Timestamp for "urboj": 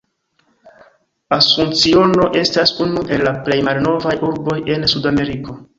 4.31-4.61